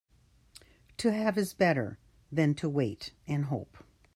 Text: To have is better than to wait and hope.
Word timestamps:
To 0.97 1.11
have 1.11 1.37
is 1.37 1.53
better 1.53 1.99
than 2.31 2.55
to 2.55 2.67
wait 2.67 3.13
and 3.27 3.45
hope. 3.45 3.83